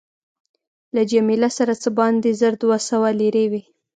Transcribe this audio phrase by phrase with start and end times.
[0.95, 3.61] له جميله سره څه باندې زر دوه سوه لیرې وې.